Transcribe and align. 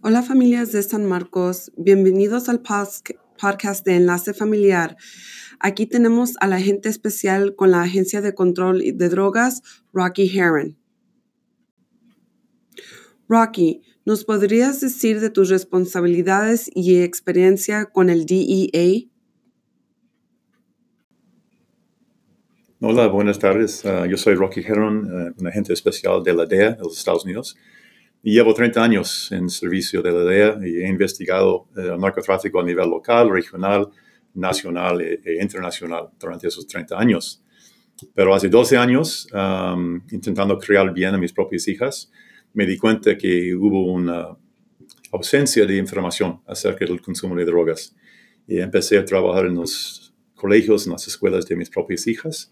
Hola 0.00 0.22
familias 0.22 0.70
de 0.72 0.82
San 0.82 1.04
Marcos, 1.06 1.72
bienvenidos 1.76 2.48
al 2.48 2.60
podcast 2.60 3.84
de 3.84 3.96
Enlace 3.96 4.32
Familiar. 4.32 4.96
Aquí 5.58 5.86
tenemos 5.86 6.34
al 6.40 6.52
agente 6.52 6.88
especial 6.88 7.56
con 7.56 7.72
la 7.72 7.82
Agencia 7.82 8.20
de 8.20 8.34
Control 8.34 8.80
de 8.80 9.08
Drogas, 9.08 9.62
Rocky 9.92 10.30
Heron. 10.38 10.78
Rocky, 13.28 13.82
¿nos 14.04 14.24
podrías 14.24 14.80
decir 14.80 15.20
de 15.20 15.30
tus 15.30 15.48
responsabilidades 15.48 16.70
y 16.74 17.02
experiencia 17.02 17.86
con 17.86 18.08
el 18.08 18.24
DEA? 18.24 19.08
Hola, 22.80 23.08
buenas 23.08 23.38
tardes. 23.38 23.84
Ah, 23.84 24.06
yo 24.06 24.16
soy 24.16 24.34
Rocky 24.34 24.60
Heron, 24.60 25.06
uh, 25.06 25.34
un 25.40 25.46
agente 25.46 25.72
especial 25.72 26.22
de 26.22 26.34
la 26.34 26.46
DEA 26.46 26.72
de 26.72 26.82
los 26.82 26.98
Estados 26.98 27.24
Unidos. 27.24 27.56
Y 28.22 28.34
llevo 28.34 28.54
30 28.54 28.82
años 28.82 29.32
en 29.32 29.48
servicio 29.48 30.00
de 30.00 30.12
la 30.12 30.24
DEA 30.24 30.58
y 30.64 30.82
he 30.82 30.88
investigado 30.88 31.68
eh, 31.76 31.90
el 31.92 31.98
narcotráfico 31.98 32.60
a 32.60 32.64
nivel 32.64 32.88
local, 32.88 33.30
regional, 33.30 33.88
nacional 34.34 35.00
e, 35.00 35.20
e 35.24 35.42
internacional 35.42 36.10
durante 36.18 36.48
esos 36.48 36.66
30 36.66 36.98
años. 36.98 37.42
Pero 38.14 38.34
hace 38.34 38.48
12 38.48 38.76
años, 38.76 39.28
intentando 40.10 40.58
criar 40.58 40.92
bien 40.92 41.14
a 41.14 41.18
mis 41.18 41.32
propias 41.32 41.68
hijas, 41.68 42.10
me 42.52 42.66
di 42.66 42.76
cuenta 42.76 43.16
que 43.16 43.54
hubo 43.54 43.92
una 43.92 44.36
ausencia 45.12 45.64
de 45.66 45.76
información 45.76 46.40
acerca 46.46 46.84
del 46.84 47.00
consumo 47.00 47.36
de 47.36 47.44
drogas. 47.44 47.94
Y 48.48 48.58
empecé 48.58 48.98
a 48.98 49.04
trabajar 49.04 49.46
en 49.46 49.54
los 49.54 50.12
colegios, 50.34 50.86
en 50.86 50.92
las 50.92 51.06
escuelas 51.06 51.46
de 51.46 51.54
mis 51.54 51.70
propias 51.70 52.06
hijas 52.08 52.50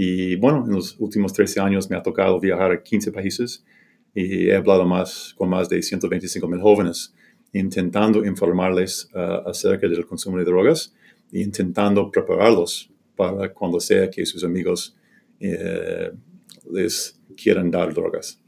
y 0.00 0.36
bueno, 0.36 0.64
en 0.64 0.72
los 0.76 0.94
últimos 1.00 1.32
13 1.32 1.58
años 1.58 1.90
me 1.90 1.96
ha 1.96 2.02
tocado 2.04 2.38
viajar 2.38 2.70
a 2.70 2.82
15 2.84 3.10
países 3.10 3.64
y 4.14 4.48
he 4.48 4.56
hablado 4.56 4.84
más 4.84 5.34
con 5.36 5.48
más 5.48 5.68
de 5.68 5.82
125 5.82 6.48
mil 6.48 6.60
jóvenes, 6.60 7.14
intentando 7.52 8.24
informarles 8.24 9.08
uh, 9.14 9.48
acerca 9.48 9.88
del 9.88 10.06
consumo 10.06 10.38
de 10.38 10.44
drogas 10.44 10.94
e 11.32 11.40
intentando 11.40 12.10
prepararlos 12.10 12.90
para 13.16 13.52
cuando 13.52 13.80
sea 13.80 14.08
que 14.10 14.24
sus 14.24 14.44
amigos 14.44 14.96
eh, 15.40 16.12
les 16.70 17.20
quieran 17.36 17.70
dar 17.70 17.92
drogas. 17.92 18.40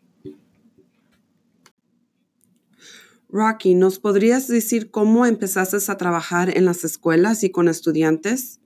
Rocky, 3.28 3.74
¿nos 3.74 3.98
podrías 3.98 4.48
decir 4.48 4.90
cómo 4.90 5.24
empezaste 5.24 5.76
a 5.90 5.96
trabajar 5.96 6.56
en 6.56 6.64
las 6.64 6.84
escuelas 6.84 7.44
y 7.44 7.50
con 7.50 7.68
estudiantes? 7.68 8.60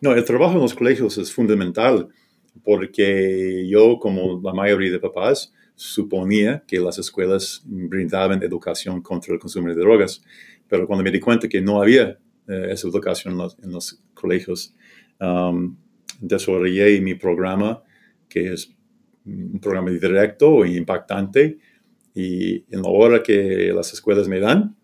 No, 0.00 0.12
el 0.12 0.24
trabajo 0.24 0.54
en 0.54 0.60
los 0.60 0.74
colegios 0.74 1.18
es 1.18 1.32
fundamental 1.32 2.08
porque 2.62 3.66
yo, 3.68 3.98
como 3.98 4.40
la 4.42 4.52
mayoría 4.52 4.90
de 4.90 4.98
papás, 4.98 5.52
suponía 5.74 6.64
que 6.66 6.80
las 6.80 6.98
escuelas 6.98 7.62
brindaban 7.66 8.42
educación 8.42 9.02
contra 9.02 9.34
el 9.34 9.40
consumo 9.40 9.68
de 9.68 9.74
drogas, 9.74 10.22
pero 10.68 10.86
cuando 10.86 11.04
me 11.04 11.10
di 11.10 11.20
cuenta 11.20 11.48
que 11.48 11.60
no 11.60 11.80
había 11.80 12.18
eh, 12.48 12.68
esa 12.70 12.88
educación 12.88 13.38
en 13.62 13.72
los, 13.72 14.02
colegios, 14.14 14.74
um, 15.20 15.76
desarrollé 16.20 17.00
mi 17.00 17.14
programa, 17.14 17.82
que 18.28 18.52
es 18.54 18.74
un 19.24 19.60
programa 19.60 19.90
directo 19.90 20.64
e 20.64 20.76
impactante, 20.76 21.58
y 22.14 22.64
en 22.74 22.82
la 22.82 22.88
hora 22.88 23.22
que 23.22 23.72
las 23.74 23.92
escuelas 23.92 24.26
me 24.26 24.40
dan, 24.40 24.74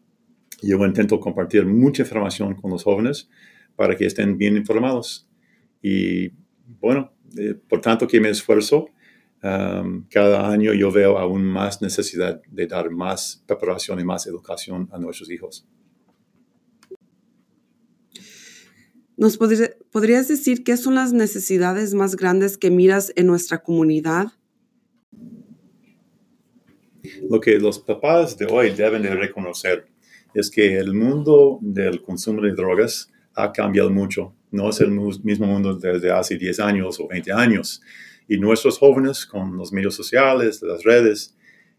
yo 0.62 0.84
intento 0.84 1.19
compartir 1.19 1.65
mucha 1.65 2.03
información 2.03 2.55
con 2.55 2.70
los 2.70 2.84
jóvenes 2.84 3.28
para 3.75 3.97
que 3.97 4.06
estén 4.06 4.37
bien 4.37 4.56
informados. 4.56 5.28
Y 5.83 6.31
bueno, 6.81 7.12
eh, 7.36 7.55
por 7.69 7.80
tanto 7.80 8.06
que 8.06 8.20
me 8.20 8.30
esfuerzo, 8.30 8.86
um, 9.42 10.05
cada 10.08 10.50
año 10.50 10.72
yo 10.72 10.91
veo 10.91 11.19
aún 11.19 11.44
más 11.44 11.83
necesidad 11.83 12.41
de 12.48 12.66
dar 12.66 12.91
más 12.91 13.42
preparación 13.47 14.00
y 14.00 14.05
más 14.05 14.27
educación 14.27 14.88
a 14.92 14.98
nuestros 14.98 15.30
hijos. 15.30 15.66
¿Nos 19.16 19.37
podrías 19.37 20.26
decir 20.26 20.65
qué 20.65 20.76
son 20.76 20.97
las 20.97 21.12
necesidades 21.12 21.94
más 21.94 22.16
grandes 22.16 22.59
que 22.59 22.70
miras 22.70 23.12
en 23.15 23.26
nuestra 23.26 23.62
comunidad? 23.62 24.32
Lo 27.28 27.41
que 27.41 27.59
los 27.59 27.78
papás 27.78 28.37
de 28.37 28.47
hoy 28.47 28.70
deben 28.70 29.03
de 29.03 29.14
reconocer 29.14 29.87
es 30.34 30.50
que 30.50 30.76
el 30.78 30.94
mundo 30.94 31.59
del 31.60 32.03
consumo 32.03 32.41
de 32.43 32.53
drogas 32.53 33.12
ha 33.34 33.53
cambiado 33.53 33.91
mucho. 33.91 34.34
No 34.52 34.70
es 34.70 34.80
el 34.80 34.90
mismo 34.90 35.46
mundo 35.46 35.74
desde 35.74 36.10
hace 36.10 36.36
10 36.36 36.60
años 36.60 37.00
o 37.00 37.08
20 37.08 37.32
años. 37.32 37.80
Y 38.28 38.38
nuestros 38.38 38.78
jóvenes, 38.78 39.26
con 39.26 39.56
los 39.56 39.72
medios 39.72 39.94
sociales, 39.94 40.62
las 40.62 40.84
redes 40.84 41.36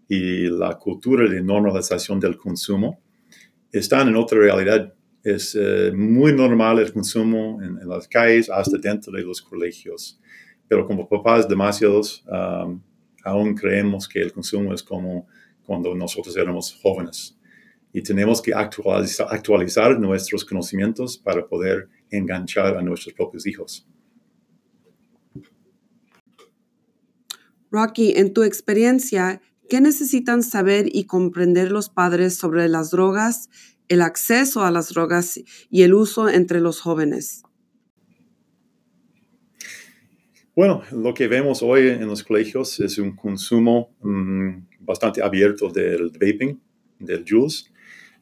y 0.09 0.47
la 0.49 0.77
cultura 0.77 1.29
de 1.29 1.41
normalización 1.41 2.19
del 2.19 2.35
consumo, 2.35 2.99
están 3.71 4.09
en 4.09 4.15
otra 4.15 4.39
realidad. 4.39 4.93
Es 5.23 5.55
eh, 5.55 5.91
muy 5.95 6.33
normal 6.33 6.79
el 6.79 6.91
consumo 6.91 7.61
en, 7.61 7.87
las 7.87 8.07
calles, 8.07 8.49
hasta 8.49 8.77
dentro 8.77 9.13
de 9.13 9.21
los 9.21 9.41
colegios. 9.41 10.19
Pero 10.67 10.85
como 10.85 11.07
papás 11.07 11.47
demasiados, 11.47 12.25
um, 12.27 12.81
aún 13.23 13.55
creemos 13.55 14.07
que 14.07 14.21
el 14.21 14.33
consumo 14.33 14.73
es 14.73 14.83
como 14.83 15.27
cuando 15.63 15.95
nosotros 15.95 16.35
éramos 16.35 16.77
jóvenes 16.81 17.37
y 17.93 18.01
tenemos 18.01 18.41
que 18.41 18.51
actualizar, 18.53 19.99
nuestros 19.99 20.43
conocimientos 20.43 21.15
para 21.15 21.45
poder 21.45 21.87
enganchar 22.17 22.77
a 22.77 22.81
nuestros 22.81 23.13
propios 23.13 23.45
hijos. 23.47 23.87
Rocky, 27.71 28.13
en 28.15 28.33
tu 28.33 28.43
experiencia, 28.43 29.41
¿qué 29.67 29.81
necesitan 29.81 30.43
saber 30.43 30.85
y 30.95 31.05
comprender 31.05 31.71
los 31.71 31.89
padres 31.89 32.35
sobre 32.35 32.67
las 32.69 32.91
drogas, 32.91 33.49
el 33.87 34.01
acceso 34.01 34.63
a 34.63 34.71
las 34.71 34.89
drogas 34.89 35.41
y 35.69 35.81
el 35.81 35.95
uso 35.95 36.29
entre 36.29 36.59
los 36.59 36.79
jóvenes? 36.79 37.43
Bueno, 40.55 40.83
lo 40.91 41.15
que 41.15 41.27
vemos 41.27 41.63
hoy 41.63 41.87
en 41.87 42.05
los 42.05 42.23
colegios 42.23 42.79
es 42.79 42.99
un 42.99 43.15
consumo 43.15 43.95
mm, 44.01 44.67
bastante 44.81 45.23
abierto 45.23 45.69
del 45.69 46.11
vaping, 46.11 46.61
del 46.99 47.25
juice, 47.27 47.71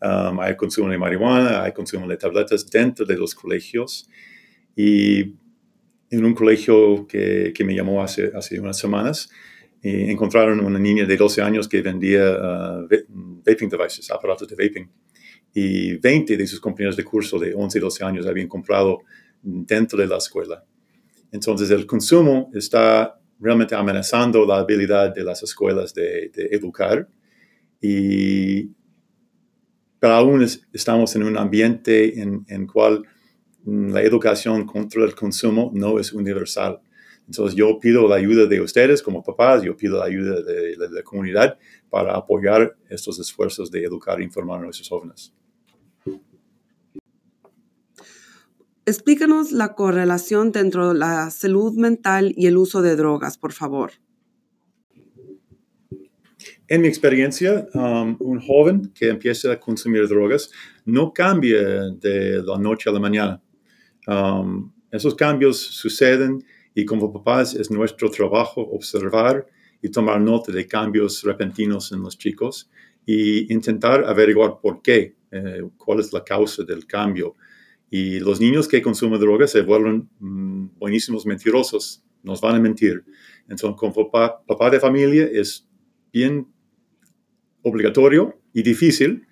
Um, 0.01 0.39
hay 0.39 0.55
consumo 0.55 0.89
de 0.89 0.97
marihuana, 0.97 1.63
hay 1.63 1.73
consumo 1.73 2.07
de 2.07 2.17
tabletas 2.17 2.67
dentro 2.69 3.05
de 3.05 3.15
los 3.15 3.35
colegios. 3.35 4.09
Y 4.75 5.35
en 6.09 6.25
un 6.25 6.33
colegio 6.33 7.05
que, 7.07 7.53
que 7.53 7.63
me 7.63 7.75
llamó 7.75 8.01
hace, 8.01 8.31
hace 8.35 8.59
unas 8.59 8.77
semanas, 8.79 9.29
eh, 9.83 10.11
encontraron 10.11 10.59
una 10.59 10.79
niña 10.79 11.05
de 11.05 11.17
12 11.17 11.41
años 11.41 11.67
que 11.67 11.81
vendía 11.81 12.31
uh, 12.31 12.87
vaping 13.45 13.69
devices, 13.69 14.09
aparatos 14.11 14.47
de 14.47 14.55
vaping. 14.55 14.89
Y 15.53 15.97
20 15.97 16.37
de 16.37 16.47
sus 16.47 16.59
compañeros 16.59 16.95
de 16.95 17.03
curso 17.03 17.37
de 17.37 17.53
11 17.53 17.77
y 17.77 17.81
12 17.81 18.03
años 18.03 18.25
habían 18.25 18.47
comprado 18.47 18.99
dentro 19.41 19.99
de 19.99 20.07
la 20.07 20.17
escuela. 20.17 20.63
Entonces 21.31 21.69
el 21.71 21.85
consumo 21.85 22.49
está 22.53 23.19
realmente 23.39 23.75
amenazando 23.75 24.45
la 24.45 24.57
habilidad 24.57 25.13
de 25.13 25.23
las 25.23 25.41
escuelas 25.43 25.93
de, 25.93 26.29
de 26.29 26.49
educar 26.51 27.07
y 27.81 28.69
pero 30.01 30.15
aún 30.15 30.43
estamos 30.73 31.15
en 31.15 31.21
un 31.21 31.37
ambiente 31.37 32.19
en 32.19 32.43
el 32.47 32.65
cual 32.65 33.03
mm, 33.65 33.91
la 33.91 34.01
educación 34.01 34.65
contra 34.65 35.03
el 35.03 35.13
consumo 35.13 35.69
no 35.75 35.99
es 35.99 36.11
universal. 36.11 36.81
Entonces 37.27 37.55
yo 37.55 37.79
pido 37.79 38.07
la 38.07 38.15
ayuda 38.15 38.47
de 38.47 38.61
ustedes 38.61 39.03
como 39.03 39.21
papás, 39.23 39.61
yo 39.61 39.77
pido 39.77 39.99
la 39.99 40.05
ayuda 40.05 40.41
de, 40.41 40.75
la 40.75 41.03
comunidad 41.03 41.59
para 41.91 42.15
apoyar 42.15 42.75
estos 42.89 43.19
esfuerzos 43.19 43.69
de 43.69 43.83
educar 43.83 44.19
e 44.19 44.23
informar 44.23 44.59
a 44.59 44.63
nuestros 44.63 44.89
jóvenes. 44.89 45.35
Explícanos 48.87 49.51
la 49.51 49.75
correlación 49.75 50.51
dentro 50.51 50.93
de 50.93 50.99
la 50.99 51.29
salud 51.29 51.73
mental 51.75 52.33
y 52.35 52.47
el 52.47 52.57
uso 52.57 52.81
de 52.81 52.95
drogas, 52.95 53.37
por 53.37 53.53
favor. 53.53 53.91
En 56.71 56.79
mi 56.79 56.87
experiencia, 56.87 57.67
um, 57.73 58.15
un 58.21 58.39
joven 58.39 58.93
que 58.95 59.09
empieza 59.09 59.51
a 59.51 59.59
consumir 59.59 60.07
drogas 60.07 60.49
no 60.85 61.11
cambia 61.11 61.89
de 61.99 62.41
la 62.41 62.57
noche 62.57 62.89
a 62.89 62.93
la 62.93 62.99
mañana. 63.01 63.41
Um, 64.07 64.71
esos 64.89 65.13
cambios 65.13 65.57
suceden 65.57 66.41
y 66.73 66.85
como 66.85 67.11
papás 67.11 67.55
es 67.55 67.69
nuestro 67.71 68.09
trabajo 68.09 68.61
observar 68.61 69.45
y 69.81 69.89
tomar 69.89 70.21
nota 70.21 70.53
de 70.53 70.65
cambios 70.65 71.21
repentinos 71.23 71.91
en 71.91 72.03
los 72.03 72.17
chicos 72.17 72.69
e 73.05 73.47
intentar 73.49 74.05
averiguar 74.05 74.59
por 74.61 74.81
qué, 74.81 75.17
eh, 75.29 75.63
cuál 75.75 75.99
es 75.99 76.13
la 76.13 76.23
causa 76.23 76.63
del 76.63 76.87
cambio. 76.87 77.35
Y 77.89 78.21
los 78.21 78.39
niños 78.39 78.69
que 78.69 78.81
consumen 78.81 79.19
drogas 79.19 79.51
se 79.51 79.61
vuelven 79.61 80.07
mm, 80.19 80.77
buenísimos 80.79 81.25
mentirosos, 81.25 82.01
nos 82.23 82.39
van 82.39 82.55
a 82.55 82.59
mentir. 82.61 83.03
Entonces, 83.49 83.77
como 83.77 84.09
papá, 84.09 84.41
papá 84.47 84.69
de 84.69 84.79
familia 84.79 85.27
es 85.29 85.67
bien 86.13 86.47
obligatorio 87.63 88.39
y 88.53 88.63
difícil 88.63 89.27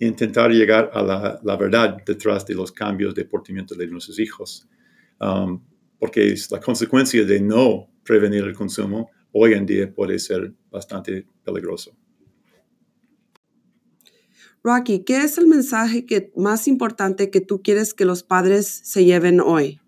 intentar 0.00 0.50
llegar 0.50 0.90
a 0.92 1.02
la, 1.02 1.56
verdad 1.56 1.98
detrás 2.04 2.44
de 2.46 2.54
los 2.54 2.72
cambios 2.72 3.14
de 3.14 3.24
portamiento 3.24 3.74
de 3.74 3.86
nuestros 3.86 4.18
hijos. 4.18 4.68
Um, 5.20 5.62
porque 5.98 6.32
es 6.32 6.50
la 6.50 6.60
consecuencia 6.60 7.24
de 7.24 7.40
no 7.40 7.88
prevenir 8.02 8.44
el 8.44 8.54
consumo 8.54 9.10
hoy 9.32 9.52
en 9.54 9.66
día 9.66 9.92
puede 9.92 10.18
ser 10.18 10.52
bastante 10.70 11.26
peligroso. 11.44 11.96
Rocky, 14.62 15.00
¿qué 15.00 15.18
es 15.18 15.36
el 15.36 15.46
mensaje 15.46 16.06
que, 16.06 16.32
más 16.36 16.68
importante 16.68 17.30
que 17.30 17.40
tú 17.40 17.60
quieres 17.62 17.92
que 17.92 18.06
los 18.06 18.22
padres 18.22 18.66
se 18.66 19.04
lleven 19.04 19.40
hoy? 19.40 19.80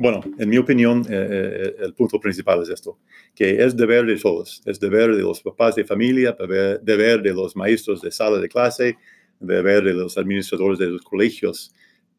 Bueno, 0.00 0.22
en 0.38 0.48
mi 0.48 0.56
opinión, 0.56 1.04
eh, 1.10 1.12
eh, 1.12 1.74
el 1.80 1.92
punto 1.92 2.18
principal 2.18 2.62
es 2.62 2.70
esto, 2.70 2.98
que 3.34 3.62
es 3.62 3.76
deber 3.76 4.06
de 4.06 4.16
todos, 4.16 4.62
es 4.64 4.80
deber 4.80 5.14
de 5.14 5.20
los 5.20 5.42
papás 5.42 5.74
de 5.74 5.84
familia, 5.84 6.34
deber, 6.82 7.20
de 7.20 7.34
los 7.34 7.54
maestros 7.54 8.00
de 8.00 8.10
sala 8.10 8.38
de 8.38 8.48
clase, 8.48 8.96
deber 9.38 9.84
de 9.84 9.92
los 9.92 10.16
administradores 10.16 10.78
de 10.78 10.86
los 10.86 11.02
colegios, 11.02 11.74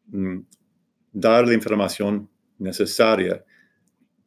mm, 0.06 0.38
dar 1.12 1.48
la 1.48 1.54
información 1.54 2.30
necesaria 2.56 3.44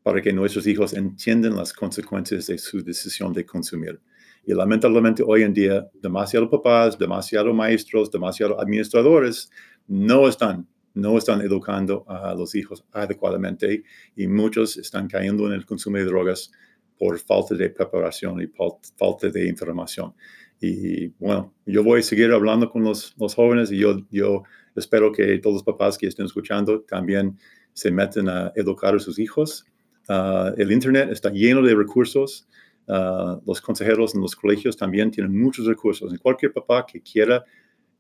para 0.04 0.22
que 0.22 0.34
nuestros 0.34 0.68
hijos 0.68 0.92
entiendan 0.92 1.56
las 1.56 1.72
consecuencias 1.72 2.48
de 2.48 2.58
su 2.58 2.84
decisión 2.84 3.32
de 3.32 3.46
consumir. 3.46 4.02
Y 4.46 4.54
lamentablemente 4.54 5.24
hoy 5.26 5.44
en 5.44 5.54
día, 5.54 5.90
demasiados 5.94 6.50
papás, 6.50 7.00
demasiados 7.00 7.56
maestros, 7.56 8.12
demasiados 8.12 8.60
administradores 8.60 9.50
no 9.88 10.28
están, 10.28 10.68
no 10.96 11.18
están 11.18 11.42
educando 11.42 12.06
a 12.08 12.34
los 12.34 12.56
hijos 12.56 12.84
adecuadamente 12.92 13.84
y 14.16 14.28
muchos 14.28 14.78
están 14.78 15.08
cayendo 15.08 15.46
en 15.48 15.54
el 15.54 15.66
consumo 15.66 15.98
de 15.98 16.06
drogas 16.06 16.52
por 16.98 17.20
falta 17.20 17.54
de 17.56 17.70
preparación 17.70 18.42
y 18.42 18.48
falta 18.98 19.30
de 19.30 19.48
información. 19.48 20.14
Y 20.60 21.08
bueno, 21.20 21.54
yo 21.66 21.84
voy 21.84 22.00
a 22.00 22.04
seguir 22.04 22.32
hablando 22.32 22.70
con 22.70 22.84
los, 22.84 23.14
jóvenes 23.36 23.72
y 23.72 23.78
yo, 23.78 24.00
yo 24.10 24.44
espero 24.76 25.12
que 25.12 25.38
todos 25.40 25.56
los 25.56 25.64
papás 25.64 25.98
que 25.98 26.08
estén 26.08 26.26
escuchando 26.26 26.82
también 26.82 27.38
se 27.74 27.92
metan 27.92 28.30
a 28.30 28.52
educar 28.56 28.96
a 28.96 29.00
sus 29.00 29.20
hijos. 29.20 29.66
Ah, 30.08 30.54
el 30.58 30.72
Internet 30.72 31.10
está 31.12 31.30
lleno 31.30 31.62
de 31.62 31.76
recursos. 31.76 32.48
Ah, 32.88 33.38
los 33.46 33.60
consejeros 33.60 34.16
en 34.16 34.22
los 34.22 34.36
colegios 34.36 34.78
también 34.78 35.12
tienen 35.12 35.38
muchos 35.38 35.66
recursos. 35.66 36.14
Y 36.14 36.18
cualquier 36.18 36.54
papá 36.54 36.86
que 36.86 37.02
quiera 37.02 37.44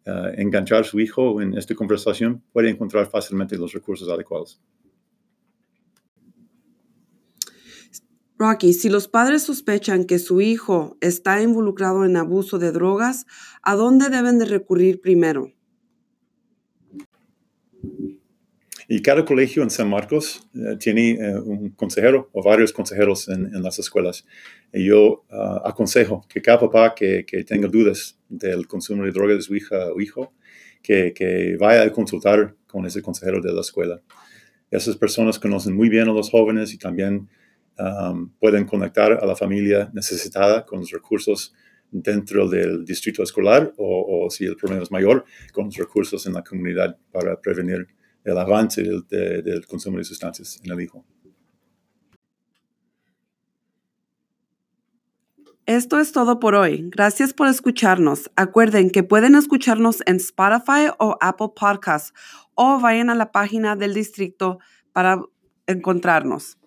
ah, 0.06 0.31
enganchar 0.36 0.81
a 0.81 0.84
su 0.84 1.00
hijo 1.00 1.42
en 1.42 1.57
esta 1.57 1.75
conversación 1.75 2.44
puede 2.52 2.69
encontrar 2.69 3.10
fácilmente 3.10 3.57
los 3.57 3.74
recursos 3.74 4.10
adecuados. 4.10 4.62
Rocky, 8.38 8.74
si 8.74 8.90
los 8.90 9.07
padres 9.07 9.44
sospechan 9.44 10.04
que 10.04 10.19
su 10.19 10.42
hijo 10.42 10.98
está 11.00 11.42
involucrado 11.42 12.04
en 12.04 12.18
abuso 12.18 12.60
de 12.60 12.74
drogas, 12.74 13.25
¿a 13.62 13.75
dónde 13.75 14.10
deben 14.10 14.40
de 14.40 14.46
recurrir 14.46 15.00
primero? 15.00 15.54
Y 18.88 19.02
cada 19.02 19.26
colegio 19.26 19.64
en 19.64 19.70
San 19.70 19.90
Marcos 19.90 20.48
eh, 20.54 20.78
tiene 20.80 21.12
eh, 21.12 21.38
un 21.40 21.70
consejero 21.72 22.30
o 22.34 22.44
varios 22.44 22.72
consejeros 22.72 23.28
en, 23.30 23.52
las 23.64 23.80
escuelas. 23.80 24.26
Y 24.72 24.86
yo 24.86 25.26
ah, 25.32 25.62
aconsejo 25.66 26.26
que 26.30 26.42
cada 26.42 26.60
papá 26.60 26.94
que, 26.94 27.26
que, 27.26 27.44
tenga 27.44 27.68
dudas 27.68 28.20
del 28.30 28.68
consumo 28.68 29.04
de 29.04 29.12
drogas 29.12 29.38
de 29.38 29.42
su 29.42 29.56
hija 29.56 29.92
o 29.92 30.00
hijo, 30.00 30.34
que, 30.84 31.14
que, 31.14 31.58
vaya 31.60 31.82
a 31.84 31.90
consultar 31.90 32.56
con 32.68 32.86
ese 32.86 33.02
consejero 33.02 33.42
de 33.42 33.54
la 33.54 33.62
escuela. 33.62 34.02
Esas 34.70 34.98
personas 34.98 35.40
conocen 35.40 35.76
muy 35.76 35.90
bien 35.90 36.08
a 36.10 36.14
los 36.14 36.30
jóvenes 36.30 36.74
y 36.74 36.78
también 36.78 37.30
pueden 38.40 38.64
conectar 38.66 39.12
a 39.22 39.26
la 39.26 39.36
familia 39.36 39.92
necesitada 39.94 40.66
con 40.66 40.80
los 40.80 40.92
recursos 40.92 41.54
dentro 41.92 42.48
del 42.48 42.86
distrito 42.86 43.22
escolar 43.22 43.74
o 43.76 44.30
si 44.30 44.46
el 44.46 44.56
problema 44.56 44.81
es 44.81 44.92
mayor, 44.92 45.26
con 45.52 45.66
los 45.66 45.76
recursos 45.76 46.26
en 46.26 46.34
la 46.34 46.42
comunidad 46.42 46.98
para 47.12 47.40
prevenir 47.42 47.86
el 48.25 48.38
avance 48.38 48.83
del, 48.83 49.66
consumo 49.68 50.00
de 50.00 50.04
sustancias 50.04 50.60
en 50.63 50.72
el 50.72 50.81
hijo. 50.81 51.06
Esto 55.68 56.00
es 56.00 56.12
todo 56.12 56.39
por 56.39 56.54
hoy. 56.54 56.89
Gracias 56.92 57.33
por 57.33 57.48
escucharnos. 57.48 58.30
Acuerden 58.36 58.89
que 58.89 59.04
pueden 59.04 59.36
escucharnos 59.36 60.04
en 60.06 60.18
Spotify 60.18 60.92
o 61.00 61.18
Apple 61.22 61.50
Podcasts 61.56 62.13
o 62.54 62.80
vayan 62.80 63.10
a 63.10 63.16
la 63.16 63.31
página 63.31 63.75
del 63.75 63.94
distrito 63.94 64.60
para 64.92 65.21
encontrarnos. 65.66 66.57